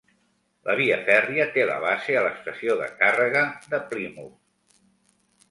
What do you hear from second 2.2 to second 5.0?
l'estació de càrrega de Plymouth.